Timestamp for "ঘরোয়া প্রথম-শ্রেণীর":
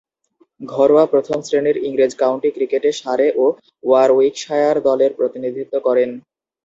0.61-1.77